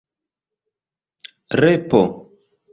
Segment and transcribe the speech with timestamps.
[1.63, 2.01] repo